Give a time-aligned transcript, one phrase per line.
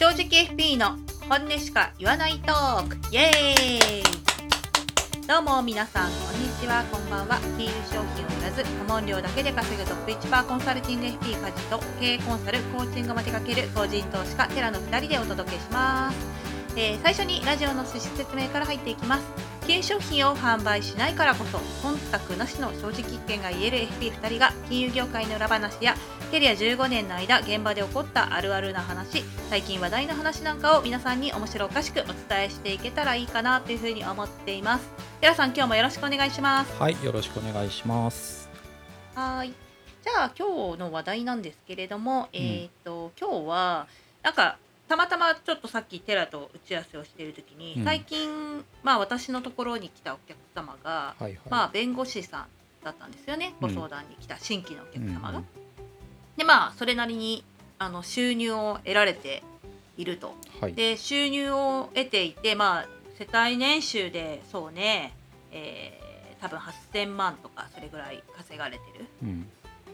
[0.00, 0.96] 正直 FP の
[1.28, 2.96] 本音しか言わないトーク。
[3.12, 5.26] イエーイ。
[5.28, 7.38] どうも皆さんこんにちはこんばんは。
[7.58, 16.16] 金融商品を売らず顧問料だけで稼ぐトップ1%コンサルティング FP 家事と経営コンサルコーチングまでかける個人投資家テラの2人でお届けします、
[16.76, 19.50] えー最初にラジオの趣旨説明から入っていきます。
[19.66, 25.94] 金融商品を販売しないからこそ忖度なしの正直意見が言える FP2 人が金融業界の裏話や
[26.30, 34.88] キャリア15年の間現場で起こったあるあるな話最近話題の話なんかを皆さんに面白おかしくお伝えしていけたらいいかなというふうに思っています。
[35.20, 36.80] 寺さん今日もよろしくお願いします。
[36.80, 38.48] はい、よろしくお願いします。
[39.14, 39.54] はーい。
[40.02, 43.86] じゃあ今日の話題なんですけれども、えっ、と今日は
[44.22, 44.56] なんか
[44.90, 51.38] たまたまちょっとさっきテラと打ち合わせをしている時に、うん最近まあ私のところに来たお客様が、はいはい。
[51.48, 52.46] まあ弁護士さん
[52.84, 55.38] だったんですよねうんご相談に来た新規のお客様が。
[55.38, 55.46] うん
[56.36, 57.44] でまあそれなりに
[57.78, 59.44] あの収入を得られて
[59.96, 60.34] いると。
[60.60, 60.74] はい。
[60.74, 65.14] で収入を得ていてまあ世帯年収でそうね、
[65.52, 66.00] えー
[66.40, 69.46] 多分8,000万とかそれぐらい稼がれてるうん。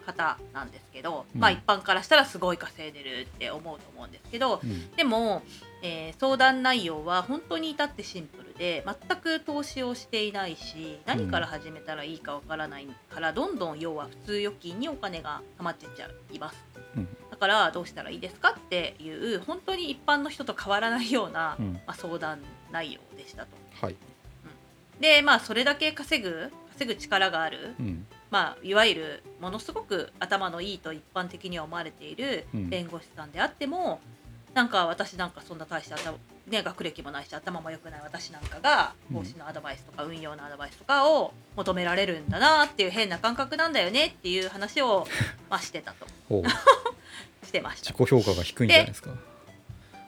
[0.07, 4.91] 方なんですけど、うんまあ一般からしたらすごい稼いでるって思うと思うんですけどうん。
[4.93, 5.43] でも、
[5.83, 16.65] えー相談内容は本当に至ってシンプルで全く投資をしていないし何から始めたらいいかわからないから、どんどん要は普通預金にお金が溜まってっちゃいます。
[16.97, 17.09] うん。
[17.31, 21.73] だからどうしたらいいですかっていう本当に一般の人と変わらないような、うん。
[21.75, 22.41] まあ、相談
[22.73, 23.49] 内容でしたと。
[23.83, 23.97] はい。
[25.01, 28.07] でまあそれだけ稼ぐ稼ぐ力があるうん。
[28.31, 34.01] まあ、いわゆるものすごく頭のいいと一般的には思われているうん弁護士さんであっても、
[34.55, 36.17] なんか私なんかそんな大した頭、
[36.49, 45.07] ね、学歴もないし頭も良くない私なんかがうん投資のアドバイスとか運用のアドバイスとかを求められるんだなっていう変な感覚なんだよねっていう話を、
[45.51, 46.07] まあ、してたと。
[47.47, 49.11] してました自己評価が低いんじゃないですか。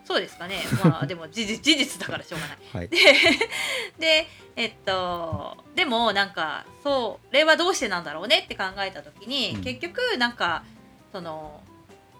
[0.08, 2.58] そうですかねまあでも事実事実だからしょうがない。
[2.72, 2.88] はい。
[2.88, 10.64] でえっとでもなんかそれはどうしてなんだろうねって考えた時に、うん結局なんか
[11.12, 11.60] その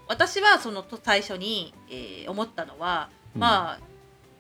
[0.07, 3.79] 私はそのと最初に、えー思ったのは、まあ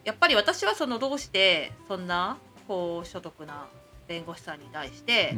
[0.04, 2.36] やっぱり私はそのどうしてそんな
[2.66, 3.66] 高所得な
[4.08, 5.36] 弁護士さんに対して。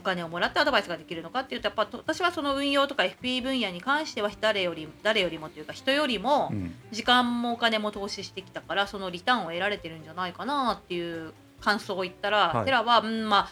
[0.00, 6.74] お金をもらってアドバイスができるのかっていうとやっぱ私はその運用とか FP 分野に関しては誰より誰よりもというか人よりも、うん。
[6.90, 13.50] 時間もお金も投資してきたからそのリターンを得られてるんじゃないかなっていう感想を言ったら、はいテラはうんまあ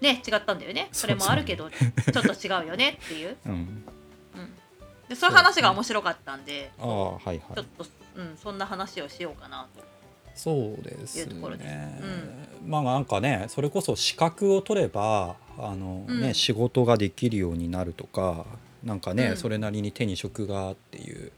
[0.00, 3.52] ね違ったんだよねそれもあるけど ちょっと違うよねっていう、うん。
[3.52, 3.84] うん、
[5.08, 7.40] でそういう話が面白かったんでああ、はいはい。
[7.54, 9.93] ちょっと、うん、そんな話をしようかなと。
[10.34, 12.00] そうですね。
[12.66, 18.44] まあなんかね、それこそ資格を取れば、あのうんね、仕事ができるようになるとか。
[18.82, 21.32] なんかね、うんそれなりに手に職がっていう。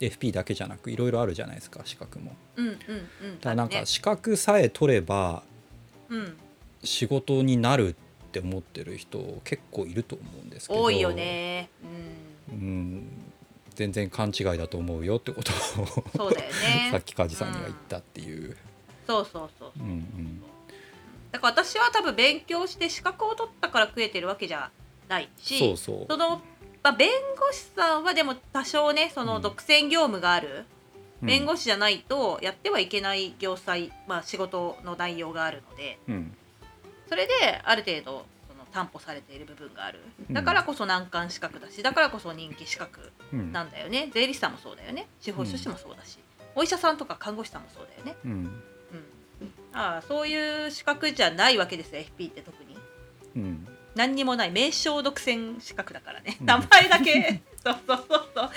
[0.00, 2.34] FP だけじゃなくいろいろあるじゃないですか資格も。
[2.56, 5.44] うんうんうんだからなんか資格さえ取れば
[6.12, 6.36] うん、
[6.84, 7.94] 仕事になるっ
[8.32, 11.70] て思ってる人結構いると思うんですけど多いよね、
[12.50, 13.08] う、うんん、
[13.74, 16.88] 全然勘違いだと思うよってことをそうだよね。
[16.92, 18.56] さっき梶さんには言ったっていう、
[19.06, 19.82] そうそうそうう。
[19.82, 20.42] んうん。
[21.30, 24.70] だから私は多分勉強して資格を取ったから食えてるわけじゃ
[25.08, 26.06] ないしそうそう。
[26.08, 26.42] その、
[26.82, 29.42] まあ、弁護士さんはでも多少ねそのうん。
[29.42, 30.66] 独占業務がある、
[31.22, 35.98] 弁護士、士じゃないとやってはいけない業際、まあ、仕事の内容があるので。
[36.08, 36.36] うん。
[37.08, 38.24] それである程度
[38.72, 40.00] 担保されている部分がある。
[40.28, 40.34] うん。
[40.34, 43.52] だからこそ難関資格だしだからこそ人気資格うん。
[43.52, 44.10] なんだよね。
[44.12, 45.06] 税理士さんもそうだよね。
[45.20, 46.18] 司法書士もそうだし、
[46.54, 48.30] お医者さんとか看護師さんもそうだよね、うん。
[48.30, 48.52] うん、
[49.72, 52.76] ああそういう資格じゃないわけですよ FP って特に。
[53.36, 53.68] うん。
[53.94, 56.46] 何にもない名称独占資格だからね、うん。
[56.46, 57.42] 名前だけ。
[57.62, 58.50] そうそうそうそう。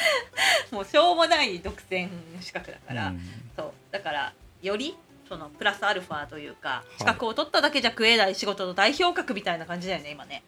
[0.75, 2.09] もうしょうもない独占
[2.41, 3.21] 資格だから、うん。
[3.55, 3.73] そう。
[3.91, 4.95] だからより
[5.27, 6.99] そのプラスアルファというかい。
[6.99, 10.43] 資格を取っただけじゃ食えない仕事の代表格みたいな感じだよね今ね。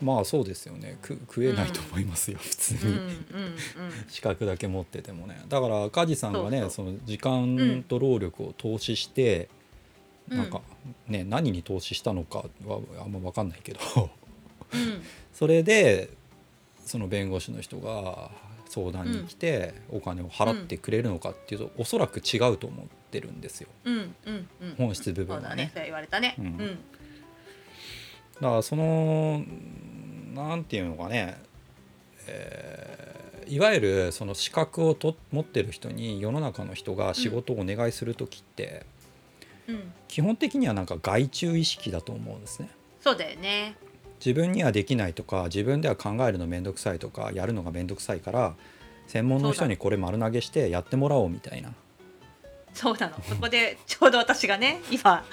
[0.00, 0.98] まあそうですよね。
[1.00, 3.56] く食えないと思いますよ、普通に、うんうんうん
[4.10, 5.40] 資格だけ持っててもね。
[5.48, 9.48] だから梶さんがねその時間と労力を投資して、
[10.28, 10.38] うん。
[10.38, 10.60] なんか
[11.06, 13.80] ね何に投資したのかはあんま分かんないけど。
[14.74, 15.02] うん。
[15.32, 16.10] それで
[16.84, 18.30] その弁護士の人が
[18.72, 23.68] 相談に来てお金を払ってくれるのかっていうと、おそらく違うと思ってるんですよ。
[23.84, 24.74] うんうんうん。
[24.78, 25.64] 本質部分はね。
[25.64, 26.36] ねそう言われたね。
[26.38, 26.48] ううん。
[26.48, 26.64] んだ
[28.48, 29.44] からその
[30.32, 31.36] なんていうのかね、
[32.26, 33.12] えー
[33.48, 38.86] いわゆるその資格をと持ってる人に世の中の人が仕事をお願いする時って、
[39.66, 39.92] うん。
[40.08, 42.70] 基本的にはなんか外注意識だと思うんですね。
[43.02, 43.76] そうだよね。
[44.24, 48.54] 自分にはできないとか自分では考えるの面倒くさいとかやるのが面倒くさいから
[49.08, 51.74] 専門の人にこれ丸投げしてやってもらおうみたいな。
[52.72, 53.16] そうなの。
[53.28, 55.24] そこでちょうど私がね今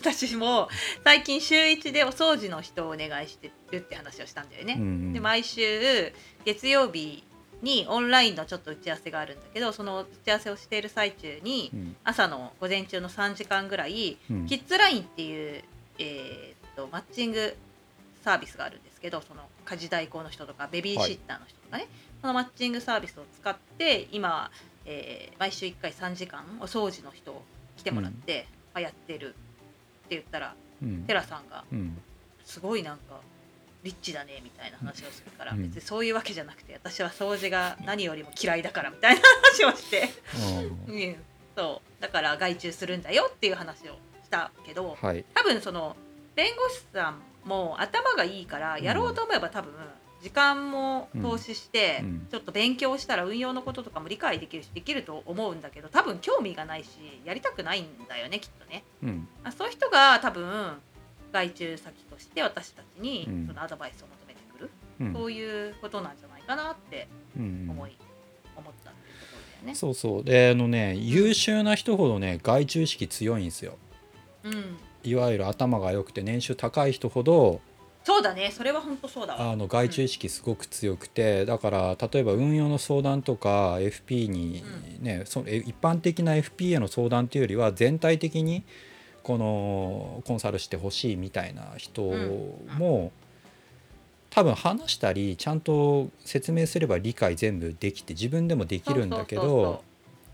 [0.00, 0.68] 私も
[1.04, 4.76] 最近週1でお掃除の人をお願いしてるって話をしたんだよね。
[4.78, 5.12] うんうん。
[5.12, 6.12] で毎週
[6.46, 7.22] 月曜日
[7.62, 11.96] にオンラインのちょっと打ち合わせがあるんだけどその打ち合わせをしている最中にうん。
[12.04, 14.46] 朝の午前中の3時間ぐらいうん。
[14.46, 15.62] キッズラインっていう、
[15.98, 17.54] えーっとマッチング
[18.22, 21.88] サービスがあるんですけどその家事代行の人とかベビーシッターの人とかね、
[22.20, 24.50] そのマッチングサービスを使って今、
[24.84, 27.42] えー毎週1回3時間お掃除の人を
[27.76, 29.36] 来てもらって、あやってるって
[30.10, 31.04] 言ったらうん。
[31.04, 31.96] テラさんがうん。
[32.44, 33.20] すごいなんか
[33.82, 35.62] リッチだねみたいな話をするから、うん。
[35.62, 39.20] 別にそういうわけじゃなくて私は掃除が何よりも嫌いだからみたいな
[39.58, 40.10] 話をして、
[40.88, 40.94] うん。
[40.94, 41.16] うん、
[41.56, 42.02] そう。
[42.02, 43.94] だから外注するんだよっていう話を
[44.24, 45.24] したけどはい。
[45.34, 45.96] 多分その
[46.36, 49.72] 弁護士さんも頭がいいからやろうと思えば多分
[50.22, 52.06] 時間も投資してうん。
[52.06, 52.26] うん。
[52.30, 56.88] ちょっと勉強したら運用のこととかも理解できるしできると思うんだけど多分興味がないし
[57.24, 58.84] やりたくないんだよねきっとね。
[59.02, 59.28] うん。
[59.44, 60.78] あそういう人が多分
[61.32, 63.46] 外注先として私たちにうん。
[63.46, 64.70] そのアドバイスを求めてくる、
[65.00, 65.12] うん。
[65.14, 67.68] そういうことなんじゃないかなってうん。
[67.70, 67.96] 思い、
[68.56, 69.74] 思ったっていうところだよね。
[69.74, 70.24] そうそう。
[70.24, 73.78] であのね優秀な人ほどね外注意識強いんですよ。
[74.44, 77.60] うん、いわゆる頭が良くて年収高い人ほど
[78.02, 78.50] そうだね。
[78.50, 79.52] それは本当そうだわ。
[79.52, 84.64] あの外注意識すごく強くて、だから例えば運用の相談とか FP に
[85.00, 88.64] ね、そえ一般的な FP への相談というよりは全体的に
[89.22, 92.02] このコンサルしてほしいみたいな人
[92.78, 93.12] も、
[94.30, 99.84] 多分話したりちゃんと説明すれば理解全部できて自分でもできるんだけど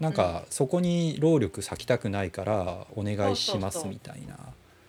[0.01, 4.39] なんかそこに労力割きたくないからお願いしますみたいな、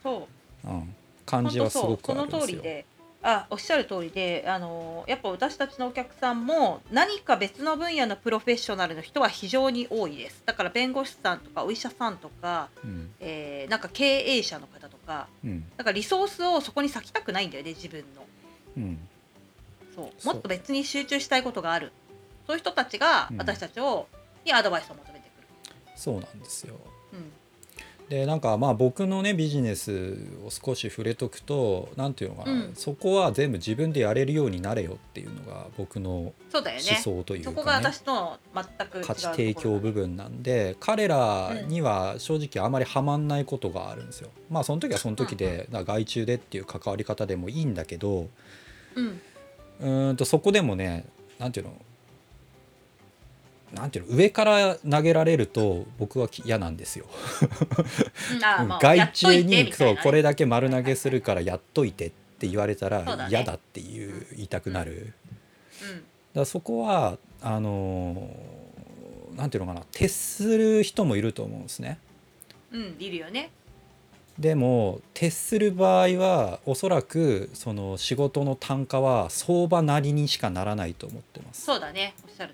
[0.03, 0.27] そ
[0.65, 0.95] ううん、
[1.25, 2.41] 感じはすごくあるんですよ。
[2.41, 2.85] 通りで。
[3.23, 10.43] あおっしゃる通りであのやっぱ私たちのお客さんも何か別の分野のプロフェッショナルの人は非常に多いです。
[10.45, 13.09] だから弁護士さんとかお医者さんとか、うん。
[13.19, 15.27] えーなんか経営者の方とか。
[15.43, 15.65] うん。
[15.75, 18.25] だからリソースをそこに割きたくないんだよね自分の。
[18.77, 18.99] うん。
[19.95, 20.25] そう。
[20.25, 21.91] もっと別に集中したいことがある。
[22.45, 23.37] そういう人たちがうん。
[23.37, 24.07] 私たちを、
[24.47, 25.47] にアドバイスを求めてくる、
[25.95, 26.75] そうなんですよ。
[27.13, 27.31] うん。
[28.09, 32.71] でなんかまあ僕のねビジネスを少し触れとくと何ていうのかな、うん。
[32.73, 44.29] そこは全部自分でやれるようになれよっていうのが僕のそうだよ思ね想というそこがかね私と全く価値提供部分なんで彼らには正直あまりはまんないことがあるんですよ。
[44.49, 48.29] まあその時はその時で、だから外注でっていう関わり方でもいいんだけど
[48.95, 49.21] うん。
[49.81, 51.05] うーんとそこでもね
[51.39, 51.73] 何ていうの
[53.73, 57.05] なんていうの上から投げられると僕はき嫌なんですよ。
[58.79, 65.13] 外注にそうこれだけ丸投げするからやっといてって言われたら嫌だっていう言いたくなる。
[66.33, 68.67] だそこはあのー
[69.37, 71.99] なんていうのかな徹する人もいると思うんですね。
[72.71, 73.51] うん、いるよね。
[74.39, 81.63] でも徹する場合はおそらくその仕事の単価は相場なりにしかならないと思ってます。
[81.65, 82.53] そうだね、おっしゃる。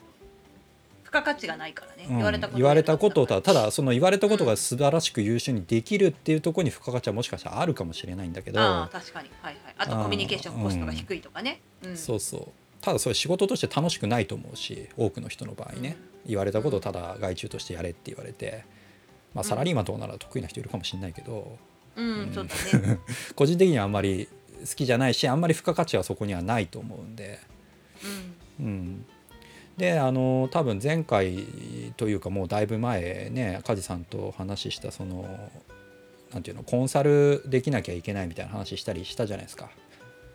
[1.13, 2.07] 付加価値がないからね。
[2.10, 9.30] うん言われたこと言われたことをただただそのの言われたことが素晴らしく優秀にできるっていうところに付加価値はもしかしたらあるかもしれないんだけどああ、確かに。
[9.42, 9.75] はいはい。
[9.77, 11.62] あとコミュニケーションコストが低いとかね。
[11.83, 11.98] うん。
[11.98, 12.48] そうそう
[12.81, 15.95] ただそれ仕事として楽しくないと思うし多くの人の場合ね、
[16.25, 18.65] 言われたことをただ外注としてやれって言われて、
[19.34, 21.58] まあ、サラリーマンとかなら得意な人いるかもしれないけど、
[21.96, 23.00] うん、うんそうだね。
[23.36, 24.27] 個人的にはあんまり
[24.67, 27.39] 好きじゃないしあんまり付加価値はそこにはないと思うんで。
[28.60, 28.65] うん。
[28.65, 29.05] うん、
[29.77, 31.46] であの多分前回
[31.98, 35.25] というかもうだいぶ前ね梶さんと話したその
[36.34, 39.70] なんていうのコンサルできなきゃいけないみたいな話したりしたじゃないですか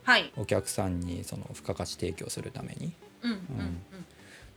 [0.05, 0.33] はい。
[0.37, 2.93] お客さんにその付加価値提供するために。
[3.23, 3.79] うんうんうん。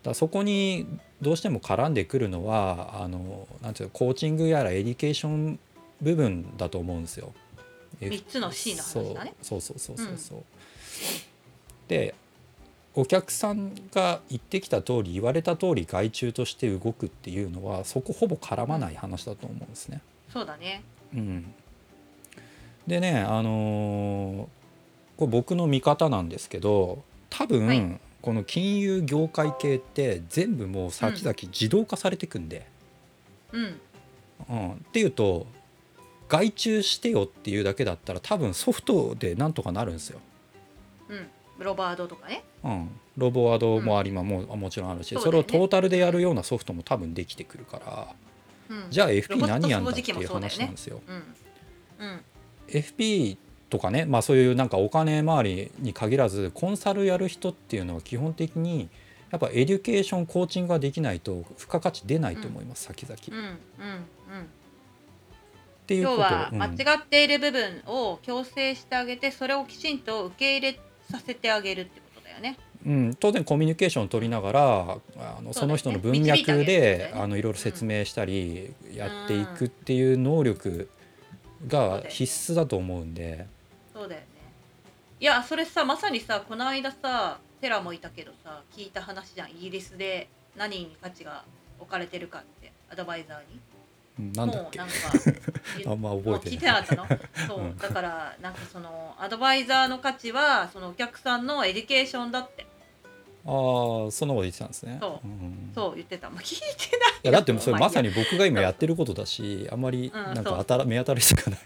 [0.01, 0.87] だそこに
[1.21, 5.59] どうしても絡んでくるのはあのなんていうのコーチングやらエデュケーション
[6.01, 7.33] 部分だと思うんですよ。
[7.99, 10.43] 三つの C の話だねそうそうそうそうそうそう。
[11.89, 12.15] で
[12.93, 20.01] お客さんが言ってきた通り言われた通り外注として動くっていうのはそこほぼ絡まない話だと思うんですね。
[20.31, 20.83] そうだね。
[21.13, 21.53] うん、
[22.87, 24.47] でねあのー
[25.17, 32.67] これ僕の見方なんですけど多分、はいこの金融業界系って全部もう先々自動化されてくんで、
[33.51, 33.79] うん。
[34.47, 35.47] うんっていうと
[36.29, 40.19] 外注してよっていうだけだったら多分ソフトでなんとかなるんですよ。
[41.09, 41.27] うん。
[41.57, 42.43] ロバードとかね。
[42.63, 45.31] うん、ロボワードもありまももちろんあるしそ,、ね。
[45.31, 48.07] れをトータルでやるようなソフトも多分できてくるから
[48.69, 48.85] うん。
[48.89, 51.01] じゃあ FP 何やんだっていう話なんですよ。
[51.99, 52.07] うん。
[52.07, 52.21] うん。
[52.67, 53.37] FP
[53.69, 58.89] とかね、まあ、そういうなんかお金回りに限らずコンサルやる人っていうのは基本的に
[59.29, 63.35] やっぱエデュケーションコーチングができないと付加価値出ないと思います、先々、うん。
[63.37, 63.45] うん。
[63.45, 64.43] うん。
[64.43, 64.45] っ
[65.87, 66.17] ていうこと。
[66.17, 66.61] 要はうん。
[66.61, 72.05] 間違っている部分を矯正してあげてそれをきちんと受け入れさせてあげるってこ
[72.41, 72.57] ね。
[72.85, 80.89] うん、当然コミュニケーションを取りながらあのその人の文脈で、ねあのいろいろ説明したりやっていくっていう能力
[81.67, 83.47] が必須だと思うんで、
[83.93, 84.27] そうだよね。
[85.19, 91.43] いやそれさまさにさこの間さテラもいたけどさ聞いた話じゃんイギリスで何に価値が
[91.79, 93.59] 置かれてるかってアドバイザーに。
[94.19, 94.79] うんなんだっけ？
[94.79, 97.07] もうなんか あんま覚えてもう聞いてなかったの？
[97.47, 97.77] そう、うん。
[97.77, 102.65] だからなんかそのアドバイザーの価値はそのお客さんのエデュケーションだって。
[103.43, 104.97] ああそんなこと言ってたんですね。
[105.01, 105.27] そう。
[105.27, 111.59] うんそう言ってた、まあ、聞いてないいやだってそれまさにに僕が今やってることだしあんまりうんなんか当たら目当たりしかない。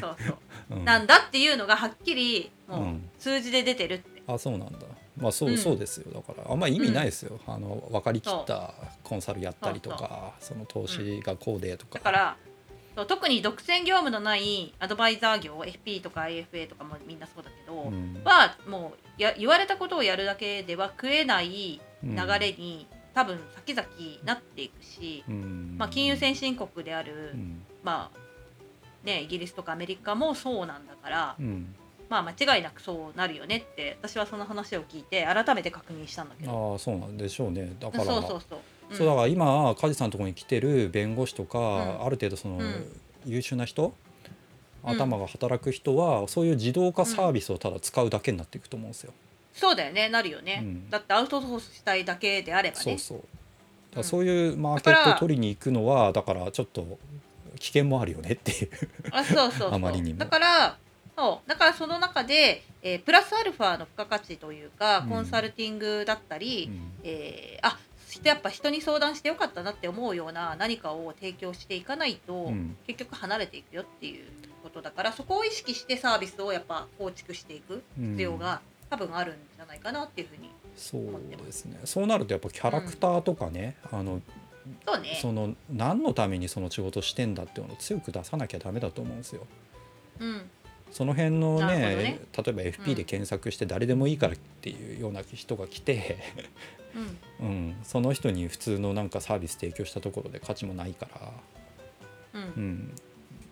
[0.00, 0.36] そうそう。
[0.70, 0.84] うん。
[0.84, 3.10] なんだっていうのがはっきりもううん。
[3.18, 4.86] 数字で出てるって、あそうなんだ
[5.22, 5.58] まあそう,、うん。
[5.58, 6.12] そうですよ。
[6.12, 8.74] だからあんま意味ないですよ、あの分かりきった
[9.04, 12.36] コンサルやったりとかその投資がこうでとか、だから
[13.06, 18.20] 特に独占業務のないアドバイザー業 FP とか IFA とかもみんなそうだけど、うん。
[18.24, 22.16] はもうや言われたことをやるだけでは食えないうん。
[22.16, 23.86] 流れに、多分先々
[24.24, 25.76] なっていくし、うん。
[25.78, 27.62] まあ、金融先進国である、うん。
[27.82, 31.74] まあね、イギリスとかアメリカもそうなんだから、うん
[32.12, 36.72] まあ、間違いなくそうなるよねって私はその話を聞いて改めて確認したんだけど。
[36.72, 37.72] ああそうなんでしょうね。
[37.80, 38.58] だからそうそうそう、
[38.90, 38.96] うん。
[38.98, 41.62] そうだから今梶さんのところに来てる弁護士とか、ん。
[41.62, 43.00] ある程度その、うん。
[43.24, 43.94] 優秀な人
[44.84, 44.90] うん。
[44.90, 49.14] 頭が働く人は、そういう自動化サービスをただ使うだけになっていくと思うんですよ。
[49.54, 50.10] そうだよね。
[50.10, 50.90] なるよね、うん。
[50.90, 52.82] だってアウトソースしたいだけであればね。
[52.82, 53.24] そうそ
[54.00, 54.04] う。
[54.04, 56.98] そういうマーケットを取りに行くのはだからちょっと
[57.58, 58.70] 危険もあるよねっていう。
[59.12, 59.72] あそうそうそう。
[59.74, 60.18] あまりにも。
[60.18, 60.76] だから
[61.16, 61.48] そう。
[61.48, 65.08] だからその中で、えープラスアルファの付加価値というかうん。
[65.08, 66.92] コンサルティングだったり、うん。
[67.04, 67.78] えーあ
[68.24, 72.76] やっぱ人に相談してよかったなって思うような何かを提供していかないと、うん。
[72.86, 74.26] 結局離れていくよっていう
[74.62, 81.02] ことだからそこを意識してサービスをやっぱ構築していく必要が多分あるんじゃないかなっていうふうにそう
[81.44, 81.80] ですね。
[81.84, 84.20] そうなるとやっぱキャラクターとかね、あの
[84.86, 85.18] そうね。
[85.20, 89.46] その何のためにその仕事してんだっていうのを強く出さなきゃダメだと思うんですよ。
[90.20, 90.50] うん
[90.92, 92.20] その辺のねね。
[92.36, 96.18] 例えば FP で検索して誰でもいいからっていうような人が来て、
[97.40, 97.48] うん。
[97.48, 101.08] うん、その人に普通のなんかサービス提供したところで価値もないか
[102.34, 102.52] ら、うん。
[102.56, 102.94] うん、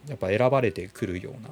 [0.06, 1.48] やっぱ選ばれてくるような、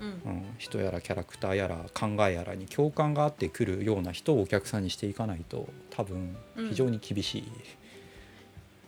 [0.00, 0.08] うん。
[0.08, 7.44] うん、人やらキャラクターやら考えやらに共感があってくるような人をお客さんにしていかないと多分非常に厳しい。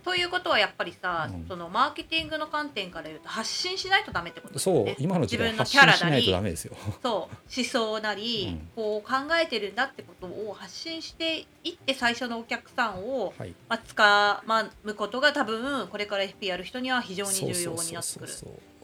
[0.04, 4.96] ということはやっぱりさ、うんそのマーケティングの観点から言うと発信しないとダメってことだよそうね。
[4.98, 6.76] 今の時代自分の発キャラなり信しないとダメですよ。
[7.02, 18.32] そう思想なり、うんこう考えてるんだってことを発信していって最初のお客さんを、はい、まあ、捕まむことが多分これから FP やる人には非常に重要になってくる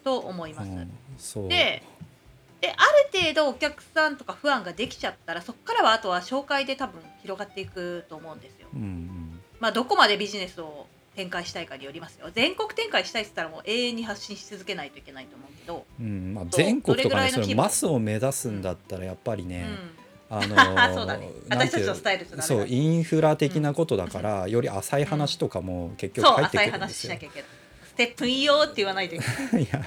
[0.05, 0.69] と思います。
[0.69, 1.83] そううんそうで
[2.61, 2.73] であ
[3.17, 8.69] る程度お客さんとか不安ができちゃったらそこからはあとは紹介で多分広がっていくと思うんですよ。
[8.75, 10.87] うんうんまあ、どこまでビジネスを
[11.19, 12.29] 展開したいかによりますよ。
[12.33, 19.67] 全国展開したいって言ったらもう永遠に発信し続けないといけないと思うけど、うんまあ、全国とかねそどれマスを目指すんだったらやっぱりね、
[20.31, 21.29] あのうん、 そうだね。
[21.49, 27.09] 私たちのスタイルとそうインフラ的なことだから、より浅い話とかも結局入ってくるんですよ。
[27.09, 27.49] しなきゃいけない。
[27.89, 29.65] ステップいいよって言わないといけない。
[29.65, 29.85] いや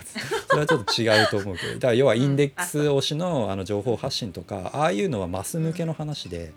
[0.49, 1.73] それはちょっと違うと思うけど。
[1.79, 6.51] だから要はインデックス推しのあの情報発信とかああいうのはマス向けの話で、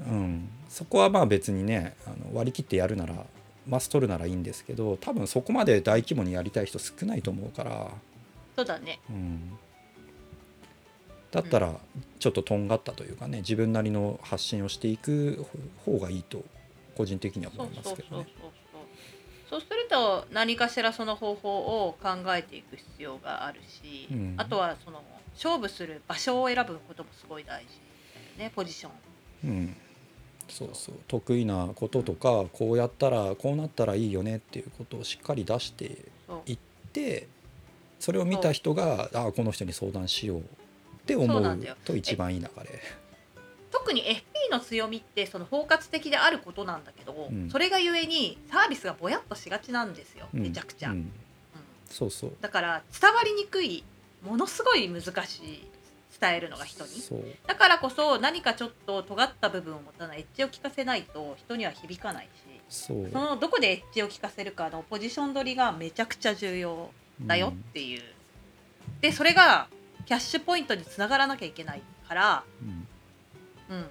[0.00, 3.14] うん、そこはまあ別にねあの割り切ってやるなら
[3.66, 7.90] マス取るならいいんですけど多分そこまで大規模にやりたい人少ないと思うから。
[8.56, 9.58] そうだねうん、
[11.32, 11.74] だったら
[12.20, 15.44] ちょっととんがったというかね自分なりの発信をしていく
[15.84, 16.44] 方がいいと
[16.96, 18.28] 個人的にはそう思いますけどね。
[19.50, 25.02] そうすると何かしらその方法を考えていく必要があるし、うんあとはその
[25.34, 27.68] 勝負する場所を選ぶこともすごい大事
[28.38, 28.92] だよねポジション
[29.44, 29.76] うん、
[30.48, 30.94] そうそう。
[31.08, 35.98] 得意なこととかこうやったらこうなったらいいよねっていうことをしっかり出して
[36.46, 36.58] いっ
[36.92, 37.26] て
[37.98, 40.42] それを見た人がああこの人に相談しようっ
[41.06, 42.80] て思うと一番いい流れ。
[43.70, 47.50] 特に FP の強みってその包括的であることなんだけど、うん。
[47.50, 50.42] それがゆえにサービスがぼやっとしがちなんですよ、うん。
[50.42, 50.96] めちゃくちゃ、うん。
[50.96, 51.12] うん、
[51.86, 52.32] そうそう。
[52.40, 53.84] だから伝わりにくい
[54.24, 55.68] ものすごい難しい
[56.24, 56.90] 伝えるのが人に。
[57.46, 60.20] だからこそ何かちょっと尖った部分を持たない。
[60.20, 62.28] エッジを効かせないと人には響かないし。
[62.68, 63.10] そう。
[63.12, 66.90] そのどこでエッジを効かせるかのポジション取りがめちゃくちゃ重要
[67.22, 68.02] だよっていう、
[69.00, 69.68] でそれが
[70.06, 73.76] キャッシュポイントにつながらなきゃいけないから、うん。
[73.76, 73.80] うん。
[73.80, 73.86] うん、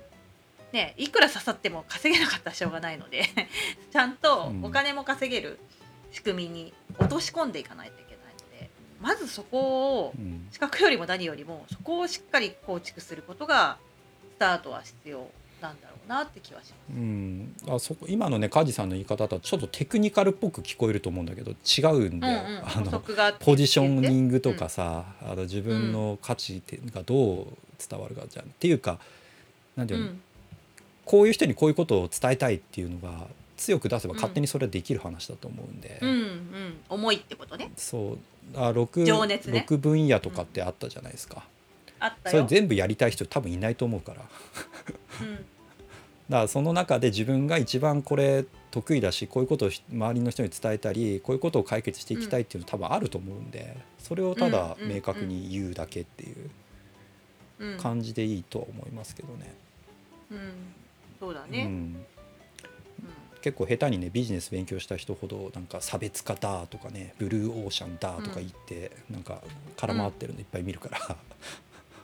[0.72, 3.24] ねいくら刺さっても稼げなかったらしょうがないので。
[3.92, 5.60] ちゃんとうんお金も稼げる
[6.12, 8.02] 仕組みに落とし込んでいかないといけない。
[8.02, 8.02] ので
[9.03, 10.48] まずそこをうん。
[10.51, 13.77] 資格よりも何よりもそこをしっかり構築することが
[14.38, 15.27] スタートは必要
[15.62, 16.98] なんだろうなって気はします。
[16.98, 23.01] うん、あそこ今のね梶さんの言い方だとちょっとテクニカルっぽく聞こえると思うんだけど違うんだよ、うんうん、あ補の
[23.39, 27.48] ポジショニングとかさ、あの自分の価値ってがどう
[27.89, 28.45] 伝わるかじゃん。
[28.45, 29.00] っていうか
[29.75, 30.22] なんていうの、うん。
[31.05, 36.77] こういう人にこういうことを伝えたいっていうのが強く出せば勝手にそれはできる話だと思うんで、うんうん。
[36.89, 37.72] 重いってことね。
[37.77, 38.17] そう
[38.55, 39.65] あ 6, 情熱ね。
[39.67, 42.45] 6分野とかってあったじゃないですか、それあったよ。
[42.47, 44.19] 全部やりたい人多分いないと思うから。
[44.23, 44.29] だか
[45.21, 45.45] うん
[46.29, 56.50] らその中で自分が一番これ得意だしこういうことをひ周りの人に伝えたりこういうことを解決していきたいっていうの多分あると思うんでそれをただうんうん明確に言うだけっていう
[57.59, 57.77] うん。
[57.77, 59.53] 感じでいいとは思いますけどね。
[60.31, 60.39] うん。
[61.19, 61.63] そうだね。
[61.65, 62.05] うんうん
[63.43, 69.43] 結構下手にねビジネス勉強した人ほどなんか差別化だとかねブルーオーシャンだとか言って、なんか
[69.75, 71.17] 空回ってるのいっぱい見るから、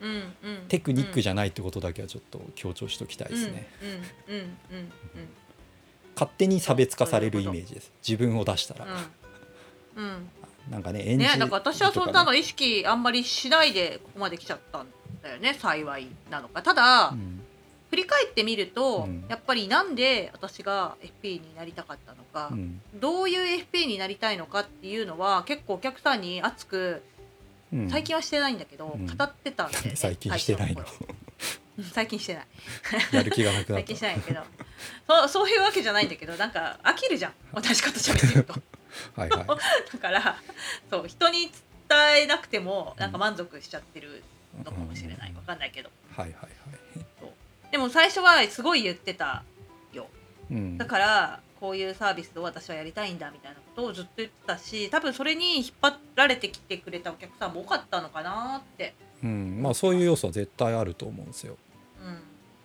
[0.01, 0.12] うん。
[0.12, 0.34] うん、
[0.67, 3.88] テクニックゃじゃないってことだけはちょっと強調しておきたいですね、うん。
[3.88, 3.96] うん。
[3.96, 4.41] うん。
[4.41, 4.43] う
[4.81, 5.29] ん。
[6.13, 7.93] 勝手に差別化されるイメージです。
[8.05, 8.86] 自分を出したら、
[9.96, 10.03] うん。
[10.03, 10.29] うん。
[10.69, 14.88] なんかね演じね、だから私はそんなの意識あんまりしないでここまで来ちゃったん
[15.24, 16.62] だよね幸いなのか。
[16.62, 17.41] ただ、うん
[17.89, 19.25] 振り返ってみると、うん。
[19.27, 22.81] やっぱりなんで私が FP になりたかったのか、うん。
[22.96, 27.01] どういう FP になりたいのかっていうのは結構お客さんに熱く
[27.72, 27.89] うん。
[27.89, 29.05] 最近はしてないんだけど、うん。
[29.05, 30.84] 語ってたんで、ね、 最近してないの。
[31.93, 32.48] 最近してない。
[33.13, 34.41] やる気がなくなっ最近してたないけど。
[35.08, 38.53] そうそういうわけじゃないんだけどなんか飽きるじゃん同じこと喋ってると。
[39.15, 39.48] はいはい。
[39.48, 39.55] だ
[40.00, 40.41] から
[40.89, 41.51] そう人に
[41.88, 44.24] 伝えなくてもなんか満足しちゃってる
[44.58, 45.34] のかもしれない。
[45.34, 45.89] わかんないけど。
[46.15, 46.50] はいはいはい
[47.72, 49.44] でも最初はすごい言ってた
[49.94, 50.08] よ。
[50.52, 50.78] うん。
[50.78, 61.58] だからこういうサービスを私はやりたいんだみたいなことをずっと言ってたし多分それに引っ張られてきてくれたお客さんも多かったのかなって、うん、まあそういう要素は絶対あると思うんですよ、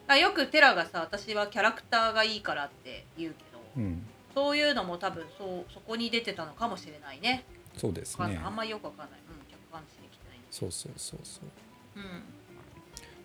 [0.08, 7.44] うん、よくテラがさ私はキャラクターがいいからって言うけどうん、そういうのも多分そうそこに出てたのかもしれないね。
[7.76, 8.40] そうですね。
[8.44, 11.44] あんまりよくわかんない、うん、客観視できてないそうそうそうそう。
[11.96, 12.22] うん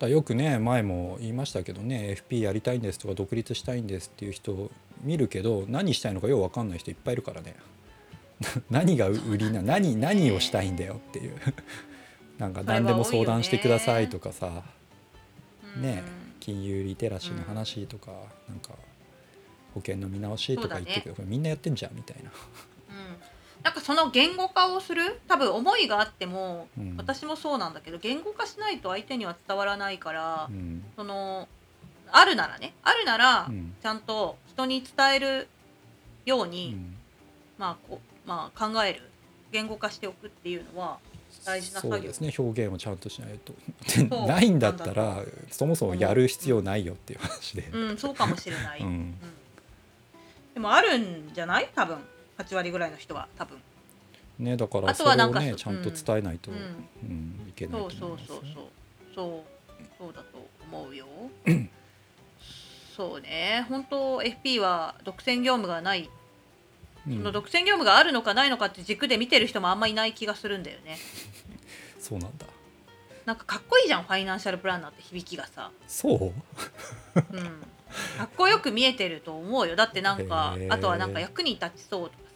[0.08, 7.56] よくね前も言いましたけどね FP やりたいんですとか独立したいんですっていう人見るけど何したいのかよう分かんない人いっぱいいるからね。
[8.72, 11.36] 何が売りな何何をしたいんだよっていう。
[12.40, 14.64] なんか何でも相談してくださいとかさ
[15.76, 15.82] うん。
[15.82, 16.04] ね
[16.40, 18.12] 金融リテラシーの話とか、
[18.48, 18.70] なんか
[19.74, 22.34] 保険の見直しとか言ってるけど、これみんなやってんじゃんみたいな、うん、
[23.64, 26.96] なんかその言語化をする多分思いがあっても、うん。
[26.98, 30.84] 私もそうなんだけど言語化しないと相手には伝わらないから、うん。
[30.96, 31.48] その
[32.12, 33.76] あるならねあるなら、うん。
[33.82, 35.48] ちゃんと人に伝える
[36.26, 36.96] よううに、ん。
[37.58, 39.02] まあこまあ、考える
[39.52, 41.00] 言語化しておくっていうのは
[41.46, 41.98] 大事な作業。
[41.98, 43.54] そうですね表現をちゃんとしないと。
[44.28, 48.86] ないんだったらそもそもやる必要ないよっていう話で、うんそうかもしれない、
[50.54, 51.70] でもあるんじゃない？
[51.76, 51.98] 多分
[52.40, 53.58] 8割ぐらいの人は多分。
[54.40, 58.46] ね、だからあそれをねちゃんと伝えないと、ううんんいけないそうそうと思いますそうそう
[59.14, 59.44] そう
[59.98, 60.14] そう。
[60.14, 61.06] だと思うよ。
[62.96, 63.66] そうね。
[63.70, 66.10] 本当 FP は独占業務がない、
[67.08, 67.18] うん。
[67.18, 70.98] その独占業務があるのかないのかって軸で見てる人もあんまいない気がするんだよね。
[72.00, 72.46] そうなんだ。
[73.26, 76.34] なんかかっこいいじゃんファイナンシャルプランナーって響きがさ、そう？
[77.16, 77.44] うん、
[78.18, 79.76] かっこよく見えてると思うよ。
[79.76, 82.29] だってなんかあとはなんか役に立ちそうとか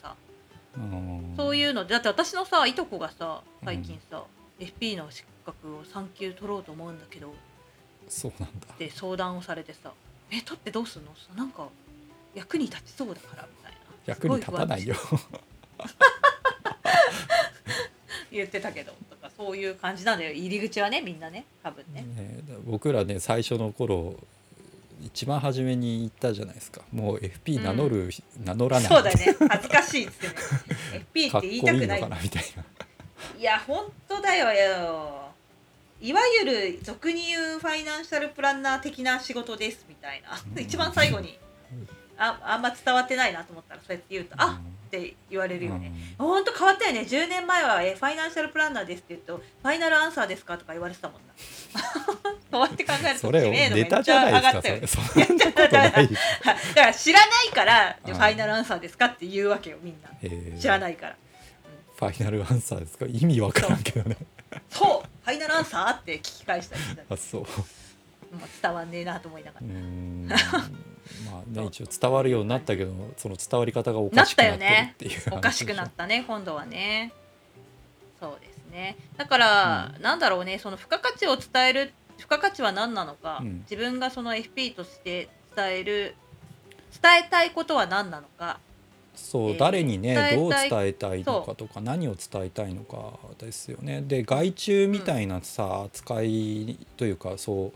[1.38, 1.86] そういうの。
[1.86, 4.24] でだって私のさいとこがさ最近さ、
[4.60, 7.34] FP の資格を3級取ろうと思うんだけど
[8.08, 8.68] そうなんだ。
[8.74, 9.92] って相談をされてさ
[10.32, 11.68] 「え取ってどうすんの?」なんか
[12.34, 13.78] 役に立ちそうだからみたいな。
[14.06, 14.96] 役に立たないよ。
[18.32, 20.32] 言ってたけどとかそういう感じなんだよ。
[20.32, 21.46] 入り口はねみんなね。
[21.62, 22.02] 多分ね。
[22.02, 24.16] ね僕らね最初の頃
[25.06, 26.82] 一番初めに言ったじゃないですか。
[26.92, 28.10] もう FP 名乗る、
[28.44, 28.88] 名乗らない。
[28.88, 29.36] そうだよね。
[29.50, 30.34] 恥ずかしいっつってね。
[31.14, 31.80] FP かっ言いってこい。
[31.80, 32.64] たくないかなみたいな。
[33.40, 35.30] いや本当だよよ。
[36.02, 41.40] いわゆる俗に言うファイナンシャルプランナー的な仕事ですみたいな、うん一番最後に。
[42.18, 46.26] ああんま伝わってないなと思ったらそうやって言うと、あうんって言われるよね、うん。
[46.28, 47.02] ほんと変わったよね。
[47.02, 51.34] 10年前はえ「ファイナンシャルプランナーです」って言うと「ファイナルアンサーですか?」とか言われてたもんな。
[52.52, 60.10] そうやって考えるとめっちゃ上がったよねだから知らないから「うんファイナルアンサーですか?」って言うわけよみんな。
[60.22, 60.60] えー。
[60.60, 61.16] 知らないから。
[61.98, 63.06] ファイナルアンサーですか？
[63.08, 64.18] 意味わからんけどね。
[64.70, 65.08] そう。
[65.26, 67.46] ファイナルアンサーって聞き返したりしたあそう。
[68.62, 69.66] 伝わんねえなと思いながら
[71.26, 75.36] まあね一応伝わるようになったけどその伝わり方がおかしくなってるっていう話でしょ。
[75.38, 77.14] おかしくなったね今度はね。
[78.20, 78.96] そうですね。
[79.18, 83.66] だから、なんだろうねその付加価値を伝える付加価値は何なのか、うん。
[83.70, 86.16] 自分がその FP として伝える
[87.02, 88.60] 伝えたいことは何なのか。
[89.16, 94.02] そう、えー誰にねどう伝えたいのかとか何を伝えたいのかですよね。
[94.02, 97.74] で外注みたいなさ、扱いというかそう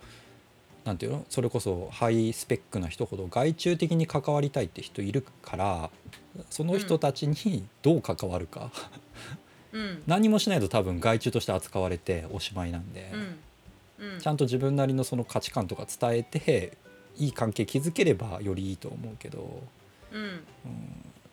[0.88, 1.26] なんていうの？
[1.30, 5.90] それこそハイスペックな人ほど外注的に関わりたいって人いるから
[6.50, 8.72] その人たちにどう関わるか、
[9.74, 10.02] うん。
[10.08, 13.12] 何もしないと多分外注として扱われておしまいなんで、
[14.00, 14.14] うん。
[14.14, 14.20] うん。
[14.20, 16.78] ちゃんと自分なりのその価値観とか伝えて
[17.18, 19.62] いい関係築ければよりいいと思うけど。
[20.14, 20.22] うん。
[20.24, 20.44] うん。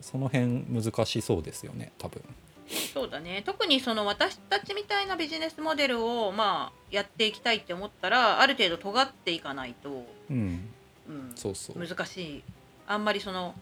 [0.00, 2.22] その辺難しそうですよね多分
[2.68, 3.42] そうだね。
[3.44, 10.70] 特にその私たちみたいなビジネスモデルをまあやっていきたいって思ったらある程度尖っていかないと、うん。
[11.09, 11.79] うん、そうそう。
[11.79, 12.42] 難しい。
[12.87, 13.55] あんまりその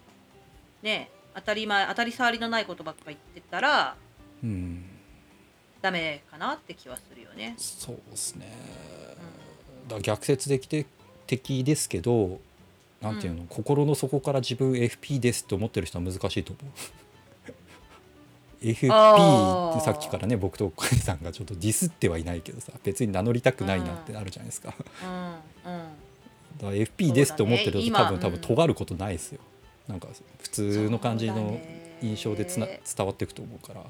[0.81, 3.95] ね当たり前当たり障りのないことばっか言ってたら
[4.43, 4.85] うん。
[5.81, 7.55] ダメかなって気はするよね。
[7.57, 8.51] そうですね。
[9.87, 10.85] だから逆説的で
[11.27, 12.39] 的ですけど
[13.01, 17.02] なんていうの、心の底から自分 FP ですって思ってる人は難しいと思う
[18.63, 24.73] FP ってさっきからね僕と小西さんがちょっとディスってはいないけどさ別に名乗りたくないなってなるじゃないですか、
[25.03, 25.87] うんうん。
[26.57, 27.99] だから FP ですって思ってると、ね今。
[27.99, 29.39] 多分多分尖ることないですよ。
[29.87, 30.07] なんか
[30.39, 31.83] 普通の感じのね。
[32.03, 33.81] 印象でつな伝わっていくと思うから。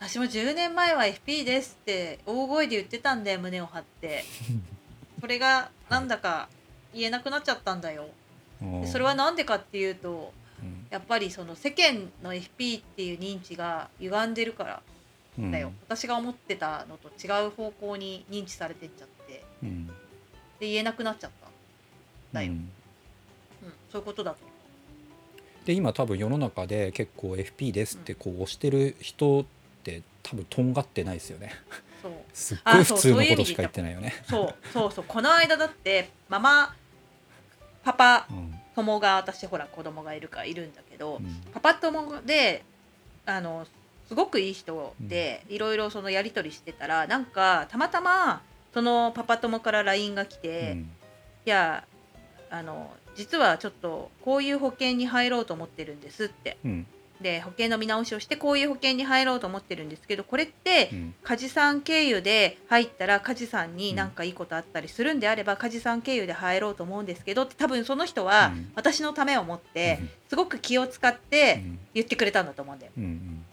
[0.00, 4.24] 私も10年前は FP ですって大声で言ってたんだよ胸を張って。
[5.20, 6.48] それがなんだか
[6.94, 8.08] 言えなくなっちゃったんだよ。
[8.62, 10.37] うんでそれはなんでかっていうとうん
[10.90, 14.82] やっぱりその世間の FP っていう認知が歪んでるから
[15.38, 15.52] うん。
[15.52, 19.86] だよ、私が思ってたのと違う方向に認知されてっちゃってうん。
[19.86, 19.92] で
[20.60, 21.48] 言えなくなっちゃった、
[22.32, 22.52] だよ。
[22.52, 22.58] うん。
[22.58, 24.38] うん、そういうことだと。
[24.42, 24.48] 思
[25.64, 29.44] で今多分世の中で結構 FP ですってこう押してる人っ
[29.84, 31.52] て多分とんがってないですよね。
[32.00, 32.12] うそう。
[32.34, 34.14] すっごいあそう普通のことしか言ってないよね。
[34.28, 35.04] そうそうそう。
[35.06, 36.74] この間だってママ
[37.84, 41.42] パパうん友が私ほら子供がいるからいるんだけど、うん。
[41.52, 42.64] パパ友で
[43.26, 43.66] あの
[44.08, 50.78] すごくいい人で、いろいろそのやり取りしてたらなんかたまたまそのパパ友から LINE が来て、
[51.44, 51.84] いや
[52.50, 56.56] あの実はちょっとこういう保険に入ろうと思ってるんですって。
[56.64, 56.86] うん
[57.20, 61.14] で保険の見直しをしてこういう保険に入ろうと思ってるんですけどこれってうん。
[61.24, 63.96] 梶さん経由で入ったら梶さんにうん。
[63.96, 68.72] 何かいいことあったりするんであれば梶さん経由で入ろうと思うんですけどって多分その人はうん。
[68.74, 70.10] 私のためを思ってうん。
[70.28, 71.78] すごく気を使っうてん。
[71.94, 72.92] 言ってくれたんだと思うんだよ。
[72.96, 73.44] うん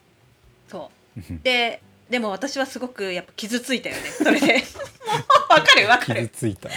[0.69, 1.19] そう。
[1.19, 1.41] うん。
[1.41, 4.63] ででも私はすごくやっぱ傷ついたよねそれで。
[5.49, 6.69] わかるわか傷るついた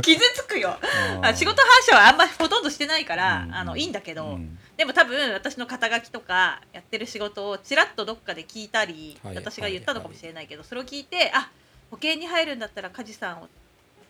[0.00, 0.78] 傷つくよ。
[1.34, 3.54] 仕事反射はあんまほとんどしてないから、うん。
[3.54, 11.50] あのいいんだけど、うんでも多分私の肩書きとかやってる仕事をちらっとどっかで聞いたり、はい私が言ったのかもしれないけど、それを聞いてあ
[11.90, 13.48] 保険に入るんだったら梶さんを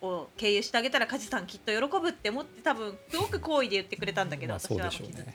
[0.03, 5.33] を経由してあげたら梶さんきっと喜ぶって思って多分すごく好意で言ってくれたんだけど、まあ私は傷ついて。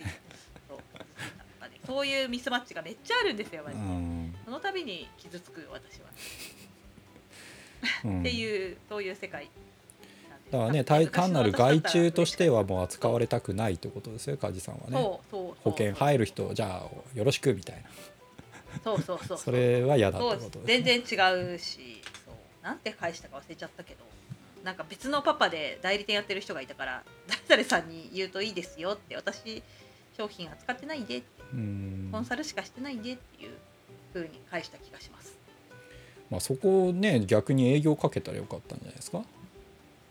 [1.86, 6.08] そういうミスマッチがめっちゃあるんですよマジで、うんその度に傷つくよ私は、
[8.04, 8.20] うん。
[8.22, 9.50] っていうそういう世界
[10.52, 14.98] だからね単単なる外注としてはもう扱われたくないってことですよ梶さんはね。
[15.32, 17.82] 保険入る人じゃあよろしくみたいな。
[18.84, 22.02] そうそうそうそ れは嫌だってことです、ね、全然違うし。
[22.26, 22.36] そう。
[22.64, 24.06] なんて返したか忘れちゃったけど。
[24.64, 27.04] なんか別のパパで代理店やってる人がいたから
[27.48, 29.64] 誰々さんに言うといいですよって私
[30.18, 31.28] 商品扱ってないんでって。
[31.54, 32.10] うん。
[32.12, 33.52] コンサルしかしてないんでっていう
[34.14, 35.38] 風に返した気がします。
[36.30, 39.24] まあ、そこをね逆に営業かけたらよかったんじゃないですか？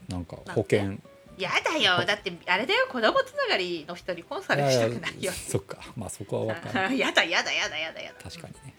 [0.08, 0.98] なんか保険。
[1.38, 2.04] やだよ。
[2.06, 2.86] だってあれだよ。
[2.90, 5.32] 子供つながりの人にコンサルしたくないよ。
[5.36, 5.78] そっか。
[5.96, 6.96] まあそこは分かる。
[6.98, 8.74] やだやだやだやだやだ確かにね、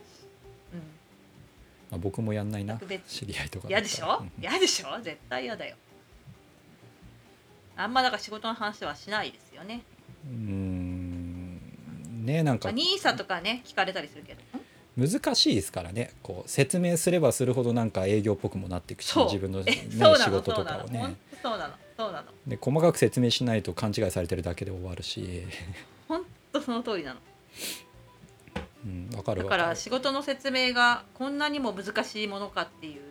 [0.74, 0.80] うん。
[0.80, 4.26] まあ、僕もやんないな知り合いとかだ嫌でしょ？
[4.40, 5.00] 嫌でしょ？
[5.02, 5.76] 絶対嫌だよ。
[7.76, 9.84] あんまだから仕事の話はしないですよね。
[10.26, 12.26] うーん。
[12.26, 12.70] ねなんか。
[12.70, 14.42] まあ、ニーサとかね聞かれたりするけど
[14.98, 16.12] 難しいですからね。
[16.24, 21.16] こう説明すればするほどなんか営業っぽくもなっていくし自分の、ね、仕事とかをね。
[21.42, 21.74] そうなの。
[21.96, 22.28] そうなの。
[22.48, 25.44] で細かく説明しないと勘違いされてるだけで終わるし、
[26.08, 27.20] 本当その通りなの。
[28.86, 33.02] うん、分かるだ分から仕事の説明がこんなにも難しいものかっていう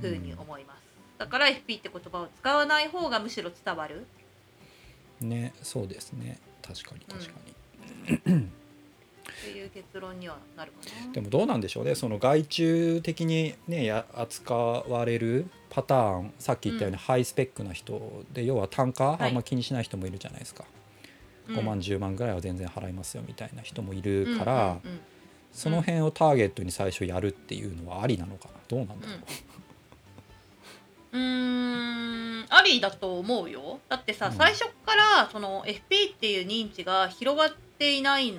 [0.00, 0.78] ふうに思います、
[1.18, 4.06] だから FP って言葉を使わない方がむしろ伝わる。
[5.20, 6.38] ねそうですね。
[6.62, 7.32] 確かに確か
[8.08, 8.48] に、っ
[9.42, 11.12] ていう結論にはなるかな。
[11.12, 11.94] でもどうなんでしょうね。
[11.94, 17.00] その外注的にねや扱われるパターンさっき言ったようにうん。
[17.00, 19.24] ハイスペックな人で要は単価い。
[19.24, 20.64] あんま気にしない人もいるじゃないですか、
[21.48, 25.00] 5万10万ぐらいは全然払いますよみたいな人もいるから、うんうんうん
[25.52, 28.54] その辺をターゲットに最初やるっていうのはありなのかな。
[28.68, 29.18] どうなんだろう、
[31.12, 32.46] うーん。
[32.50, 33.80] ありだと思うよ。
[33.88, 34.32] だってさ、うん。
[34.34, 38.38] 最初からその FP っていう認知が広がっていない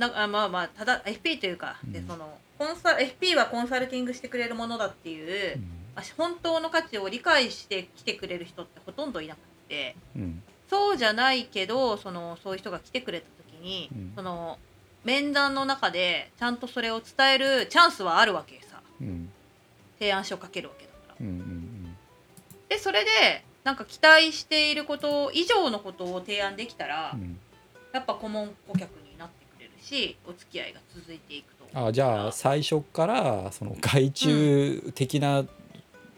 [0.00, 2.06] なあまあまあただ FP というか、でうん。
[2.06, 5.60] そのコンサ FP はコンサルティングしてくれるものだっていう、
[5.94, 10.22] あ本当の価値を理解してきてくれる人ってほとんどいなくてうん。
[10.22, 14.12] うんそうじゃないけどそのそういう人が来てくれた時に、うん。
[14.14, 14.56] その
[15.02, 18.80] 面談の中でちゃんとそれを伝えるチャンスはあるわけさ。
[19.00, 19.30] うん。
[19.98, 21.14] 提案書をかけるわけだから。
[21.20, 21.96] うんうん
[22.68, 27.38] でそれでなんか期待していること以上のことを提案できたら、うんうん。
[27.92, 28.99] やっぱ顧問顧客
[29.90, 31.88] しお付き合いが続いていくと。
[31.88, 35.44] あじゃあ最初からその外注的な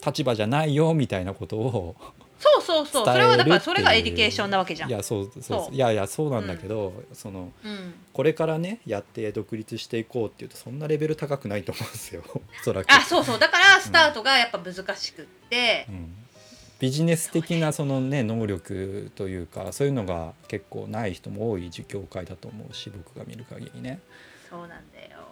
[0.04, 1.96] 立場じゃないよみたいなことを、
[2.38, 3.06] そうそうそう。
[3.06, 4.90] それはだからそれがエデュケーションなわけじゃん。
[4.90, 12.22] いやそうそういやいやそうなんだけど、そのうん、これからねやって独立していこうっていうとそんなレベル高くないと思うんですよ。
[12.34, 12.90] おそらく。
[12.90, 13.38] あそうそう。
[13.38, 15.86] だからスタートがやっぱ難しくって。
[15.88, 16.14] う、ん
[16.82, 24.00] ビジネス的なそのね能力というかそういうのが結構ない人も多い業界だと思うし僕が見る限りね。
[24.50, 24.74] そうなんだ
[25.08, 25.28] よ。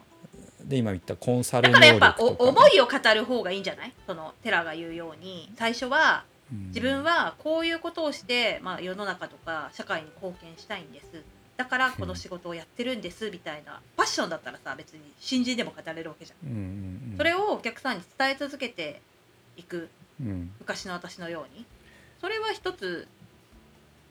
[0.63, 1.81] で今言ったコンサルだ能か。
[1.81, 3.93] らやっぱ思いを語る方がいいんじゃない？
[4.07, 5.51] そのテラが言うように。
[5.59, 6.69] 最初はうん。
[6.69, 11.07] 自分はこういうことをして、まあ、世の中とか社会に貢献したいんです。
[11.57, 16.49] だからこの仕事をやってるんですみたいなファッションだったらさ別に新人でも語れるわけじゃん。
[16.49, 16.63] うんうん
[17.11, 17.17] うん。
[17.17, 19.03] それをお客さんに伝え続けて
[19.57, 19.89] いく
[20.21, 20.53] うん。
[20.61, 21.67] 昔の私のように。
[22.21, 23.09] それは一つ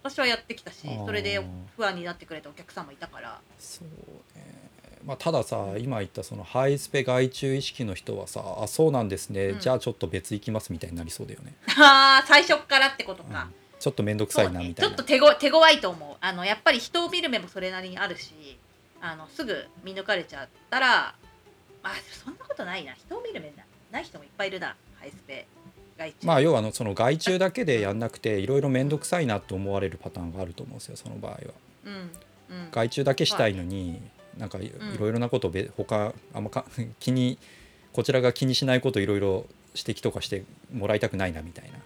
[0.02, 1.40] 私はやってきたしそれで
[1.76, 3.40] 不安になってくれたお客さんもいたから。
[3.58, 4.70] そうね。
[5.06, 9.60] まあ、たださ今言ったそのハイスペ外注意識の人はさ「あそうなんですね、うん。
[9.60, 11.54] じゃあちょっと別行きます」みたいになりそうだよね。
[11.78, 13.30] あー最初っからってことうん。
[13.30, 14.90] か、ちょっと面倒くさいなみたいな。
[14.90, 16.18] ちょっと手ご手強いと思う。
[16.20, 18.58] あのやっぱり人を見る目もそれなりにあるし
[19.02, 21.16] あのすぐ見抜かれちゃったら
[21.84, 21.94] あ
[22.24, 22.94] そんなことないな。
[22.94, 24.76] 人を見る目なない人もいっぱいいるな。
[25.00, 25.48] ハイスペ
[26.24, 31.38] まあ要はあのその外注だけでやんなくていろいろ面倒くさいなって思われるパターンがあると思うんですよその場合は。
[31.86, 32.12] うんうん。
[32.72, 34.02] 外注だけしたいのに
[34.38, 36.66] なんかいいろいろなことをべ他あんまか
[37.00, 37.38] 気に
[37.94, 41.80] こちらが気にしないこといろいろ指摘とかしてもらいたくないなみたいな。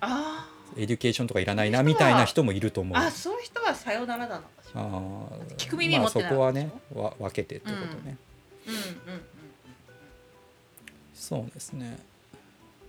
[0.00, 2.98] あエデュケーションとかいらないなみたいな人もいると思う。
[2.98, 8.16] ーあそういう人はさよならだなあー聞く耳持ってないまあ、そこはねわ分けてってことね、
[8.66, 9.22] うんうんうん。
[11.14, 11.98] そうですね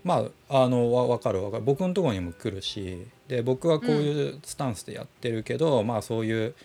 [0.05, 1.63] まああのわ分かる分かる。
[1.63, 6.55] 僕のところにも来るしで僕はこういうスタンスでやってるけど、まあそういう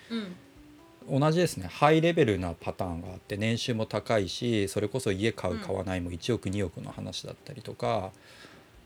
[1.09, 1.21] うん。
[1.21, 1.67] 同じですね。
[1.67, 5.61] ハイレベルなパターンがあって年収も高いしそれこそ家買ううん。
[5.61, 8.11] 買わないも1億2億の話だったりとか、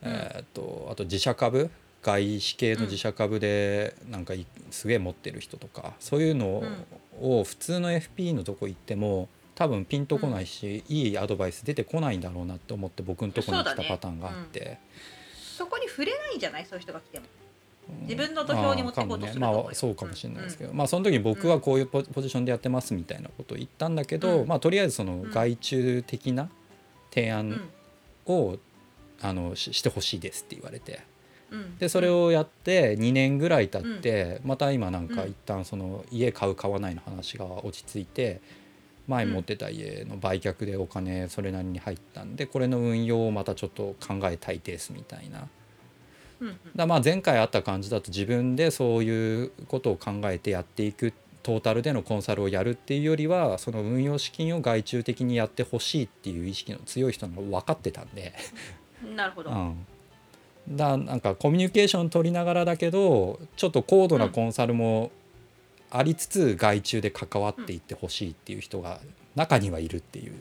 [0.03, 0.11] うん。
[0.13, 1.71] えーっとあと自社株
[2.03, 6.63] 外資系の自社株でなんかいすげえ持ってる人とかそういうの
[7.21, 14.79] を普通の FP のとこ行っても多分ピンとこないし、いいアドバイス出てこないんだろうなって思って僕のとこに来たパターンがあって。
[15.57, 17.27] そこに触れないんじゃないそういう人が来ても。
[18.03, 24.49] 自分の土俵に持っていこうとするとまあそうかもしれないですけど、まあその時に僕はこういうポポジションでやってますみたいなことを言ったんだけど、うん。
[24.49, 26.49] まあとりあえずそのん外注的な
[27.11, 27.71] 提案
[28.27, 28.35] うん。
[28.35, 28.59] を、
[29.21, 31.03] あのししてほしいですって言われて。
[31.51, 31.77] うん。
[31.77, 35.29] でそれをやって2年ぐらい経って、また今なんかうん。
[35.29, 38.41] 一旦その家買う買わないの話が落ち着いて
[39.07, 45.49] 前持ってた家の売却でお金それなりに入ったんでこれの運用をまたちょっと考えたいですみたいな。
[46.77, 58.35] だまあ前回あった感じだと自分でそういうことを考えてやっていくトータルでのコンサルをやるっていうよりはその運用資金を外注的にやってほしいっていう意識の強い人の分かってたんで、
[59.15, 59.87] なるほど、うん、
[60.69, 65.13] だなんかコミュニケーション取りながらだけどちょっと高度なコンサルも
[65.97, 69.01] ありつつ外注で関わっていってほしいっていう人が
[69.35, 70.33] 中にはいるっていう。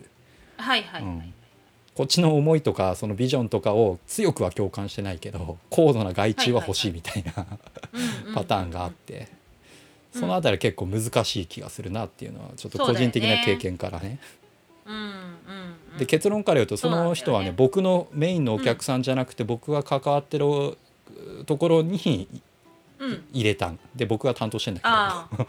[0.57, 1.33] はいはいはい、うん。
[1.95, 7.45] こっちの思いとかそのビジョンとかを強くは共感してないけど高度な外注は欲しいみたいな
[8.33, 9.17] パターンがあって。
[9.19, 9.27] うん
[10.13, 14.19] そのあたり結構難しい気がするなっていうのはちょっと個人的な経験からね。
[14.85, 15.01] うんうん
[15.93, 15.97] うん。
[15.97, 17.53] で結論から言うとその人はねね。
[17.55, 20.77] 僕のメインのお客さんじゃなくて僕が関わってる
[21.45, 22.41] ところにうん
[23.31, 23.79] 入れたん。
[23.95, 25.47] で僕が担当してんだけど。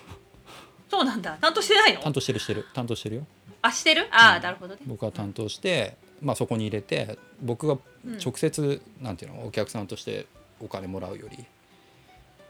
[0.91, 1.37] そうなんだ。
[1.41, 2.01] 担当してないの？
[2.01, 2.67] 担当してるしてる。
[2.75, 3.27] 担当してるよ。
[3.63, 4.07] あしてる？
[4.11, 4.43] ああ、うん。
[4.43, 4.81] なるほどね。
[4.87, 8.19] 僕が担当して、まあ、そこに入れて僕がうん。
[8.19, 10.27] 直接、なんていうのお客さんとして
[10.61, 11.45] お金もらうより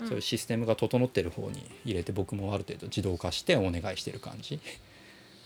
[0.00, 0.08] うん。
[0.08, 4.60] そういうシステムが整ってる方に入れて僕もある程度自動化してお願いしてる感じ、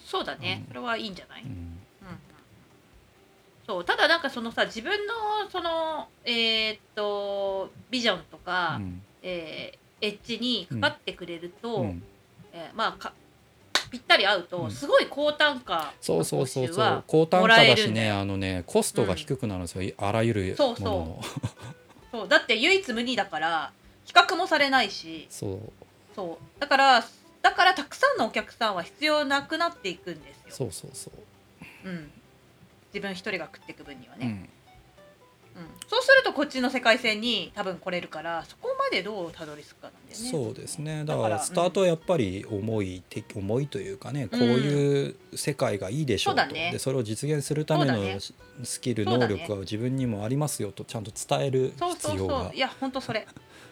[0.07, 0.69] そうだね、うん。
[0.69, 1.79] それはいいんじゃない、うんうん。
[3.67, 5.15] そうただなんかそのさ自分の
[5.51, 12.03] そのえーっとビジョンとか、うんえーエッジにかかってくれると、うん。
[12.53, 13.13] えーまあか
[13.91, 14.71] ぴったり合うと、うん。
[14.71, 17.05] すごい高単価そうそうそうそう。
[17.07, 20.85] 高単価だしねあのねコストが低くなるんですよ、あらゆるそうそう。
[20.85, 21.23] ものの
[22.13, 22.29] そう。
[22.29, 23.73] だって唯一無二だから
[24.05, 25.27] 比較もされないし。
[25.31, 25.59] そう。
[26.15, 26.61] そう。
[26.61, 27.05] だから
[27.43, 31.11] だからたくさんのお客さんは必要なくなっていくんですよ、そうそうそ
[31.85, 32.11] う、うん、
[32.93, 34.49] 自分一人が食っていく分にはね、うん、うん
[35.87, 40.31] そうするとこっちの世界線に多分来れるからそこまでどうたどり着くかなんだよね。
[40.31, 41.05] そうですね。
[41.05, 46.71] だだからスタートはやっぱり重い、て重いというかねこういう世界がいいでしょうと、そうだね。
[46.73, 47.99] でそれを実現するための
[48.63, 52.55] スキルね能力は自分にもありますよとちゃんと伝えるそうそう必要がそう。
[52.55, 53.27] いや本当それ。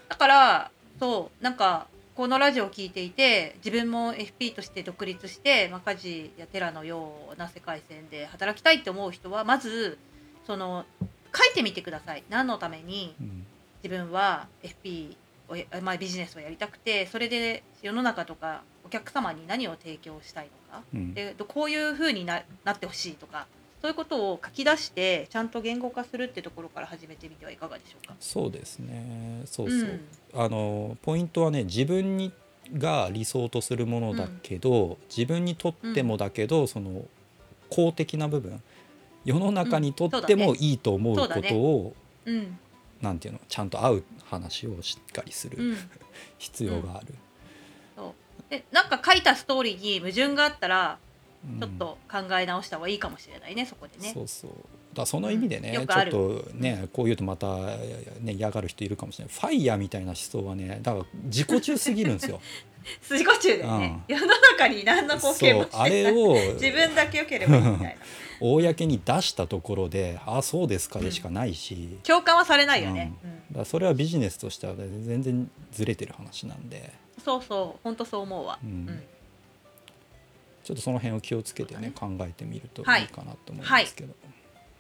[0.09, 9.99] だからそうなんかこのラジオを聞いていて自分も FP として独立して、まあ、家事やテラのような世界線で働きたいって思う人はまず
[10.47, 10.87] その
[11.35, 12.23] 書いてみてください。
[12.29, 13.47] 何のためにうん。
[13.83, 15.17] 自分は FP
[15.49, 20.83] をや、まあ、ビジネスをやりたくてそれで世の中とかお客様に何を提供したいのか。
[20.93, 21.15] うん。
[21.15, 23.47] でどこういう風にななってほしいとか
[23.81, 28.15] そういうことを書き出してちゃんと言語化するってところから始めてみてはいかがでしょうか？
[28.19, 29.43] そうですね。
[29.45, 30.01] そうそう、うん。
[30.35, 32.33] あのポイントはね自分に
[32.73, 37.05] が理想とするものだけど、自分にとってもだけど、その
[37.71, 38.61] 公的な部分
[39.27, 41.49] 世の中にとってもいいと思うこそうだね。
[41.49, 42.59] とを、うん。
[43.03, 43.41] なんていうの？
[43.49, 45.77] ちゃんと合う話をしっかりするうん、
[46.39, 47.15] 必要がある。
[48.49, 50.99] でなんか書いたストーリーに矛盾があったら
[51.45, 51.61] うん。
[51.61, 54.13] ちょっと考え直した方がいいかもしれないね、そこでね。
[54.15, 54.51] そうそう。
[54.95, 55.87] だその意味でね、ちょっうん。
[55.87, 56.11] よくある。
[56.13, 57.57] とねこう言うとまた、
[58.21, 59.35] ね、嫌がる人いるかもしれない。
[59.35, 62.41] ファイヤーみたいな思想はねだから自己中すぎるんですよ。
[63.03, 67.95] 筋子中でね、世の中に何の貢献もしてあれないを 自分だけ良ければいいみたいな
[68.41, 73.13] 公に出したところで「あそうですか」でしかないし、共感はされないよね、
[73.55, 73.65] うん。
[73.65, 76.93] それはビジネスとしては全然ずれてる話なんで。
[77.25, 78.71] そうそう本当そう思うわ、うん。
[78.71, 79.03] うん。
[80.65, 84.15] ちょっとその辺を気をつけてね考えてみるといいかなと思うんですけど。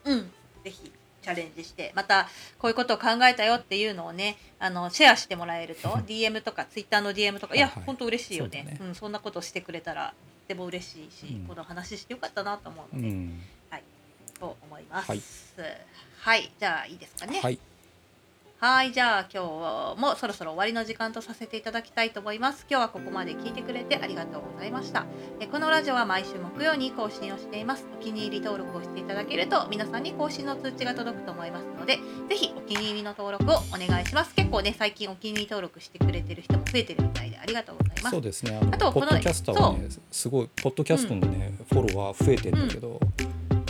[0.05, 0.31] うん、
[0.65, 0.93] ぜひ
[1.23, 7.85] チャレンジしてまたこういうことを考えたよっていうのをねあのシェアしてもらえると DM とか Twitter の DM とかいやはいはい。
[7.87, 8.63] 本当嬉しいよね。
[8.63, 8.79] ね。
[8.81, 10.15] うん、そんなことしてくれたら
[10.47, 11.47] とても嬉しいし、うん。
[11.47, 13.43] この話してよかったなと思ううので、ん。
[14.39, 15.09] と思います。
[15.11, 15.23] はい。
[16.21, 17.41] はい、じゃあいいですかね。
[17.41, 17.59] はい、
[18.59, 22.65] はい、じゃあ今日もそろそろ終わりの時間とさせていただきたいと思います。
[22.71, 25.05] 今日はここまで聞いてくれてありがとうございました。
[25.41, 27.87] えこのラジオは毎週木曜に更新をしています。
[27.95, 31.99] お気に入り登録をしていただけると皆さんに更新の通知が届くと思いますので、
[32.31, 34.35] ぜひお気に入りの登録をお願いします。
[34.35, 38.23] 結構ね、最近お気に入り登録してくれてる人も増えてるみたいでありがとうございますそう。
[38.23, 42.99] ですねあとこのポッドキャスターはねすごいポッドキャストのね、フォロワー増えてるんだけど、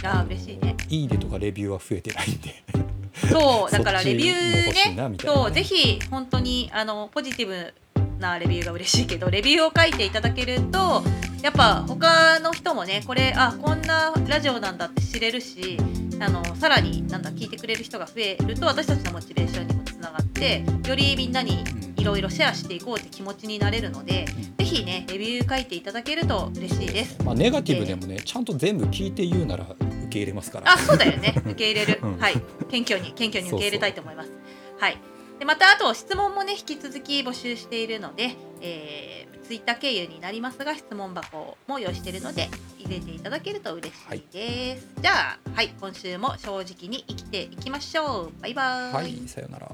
[0.04, 0.76] ああ、嬉しいね。
[0.88, 2.85] いいねとかレビューは増えてないんで
[3.30, 7.74] そう、だからレビューね、そう、ぜひ本当にあのポジティブ
[8.18, 11.02] なレビューが嬉しいけど、レビューを書いていただけると、
[11.42, 15.78] やっぱ他の人もね、これあこんなラジオなんだって知れるし、
[16.18, 21.62] あのさらになんだ聞いてくれる人が増えると、私たちのモチベーションにもつながって、よりみんなに
[21.96, 24.26] いろいろシェアしていこうって気持ちになれるので、
[24.58, 27.18] ぜひねレビュー書いていただけると嬉しいです。
[27.24, 29.66] まあネガティブでもね、ちゃんと全部聞いて言うなら
[30.06, 31.34] 受け入れますからあ、そうだよね。
[31.36, 32.00] 受け入れる。
[32.02, 32.34] うんはい。
[32.70, 34.30] 謙虚に、謙虚に受け入れたいと思います。
[34.78, 34.98] はい。
[35.38, 44.86] で、また、あと、質問もね、引き続き募集しているので、えー、ツイッター経由になりますが、質問箱も用意しているので、入れていただけると嬉しいです。
[45.00, 48.40] じゃあ、はい、今週も正直に生きていきましょう。
[48.40, 48.94] バイバーイ。
[48.94, 49.70] はいさよなら